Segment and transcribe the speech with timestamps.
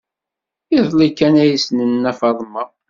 [0.77, 2.63] Iḍelli kan ay ssnen Nna Faḍma.